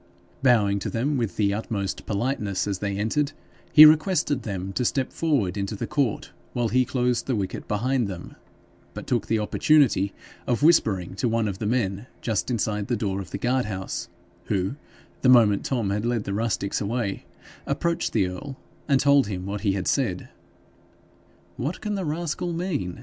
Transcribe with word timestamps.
Bowing 0.41 0.79
to 0.79 0.89
them 0.89 1.15
with 1.15 1.37
the 1.37 1.53
utmost 1.53 2.07
politeness 2.07 2.65
as 2.67 2.79
they 2.79 2.97
entered, 2.97 3.33
he 3.71 3.85
requested 3.85 4.41
them 4.41 4.73
to 4.73 4.83
step 4.83 5.13
forward 5.13 5.57
into 5.57 5.75
the 5.75 5.85
court 5.85 6.31
while 6.53 6.69
he 6.69 6.85
closed 6.85 7.27
the 7.27 7.35
wicket 7.35 7.67
behind 7.67 8.07
them, 8.07 8.35
but 8.95 9.05
took 9.05 9.27
the 9.27 9.37
opportunity 9.37 10.11
of 10.47 10.63
whispering 10.63 11.13
to 11.13 11.29
one 11.29 11.47
of 11.47 11.59
the 11.59 11.67
men 11.67 12.07
just 12.19 12.49
inside 12.49 12.87
the 12.87 12.95
door 12.97 13.21
of 13.21 13.29
the 13.29 13.37
guardhouse, 13.37 14.09
who, 14.45 14.75
the 15.21 15.29
moment 15.29 15.63
Tom 15.63 15.91
had 15.91 16.03
led 16.03 16.23
the 16.23 16.33
rustics 16.33 16.81
away, 16.81 17.27
approached 17.67 18.11
the 18.11 18.25
earl, 18.25 18.57
and 18.87 19.01
told 19.01 19.27
him 19.27 19.45
what 19.45 19.61
he 19.61 19.73
had 19.73 19.87
said. 19.87 20.29
'What 21.57 21.79
can 21.79 21.93
the 21.93 22.05
rascal 22.05 22.53
mean?' 22.53 22.99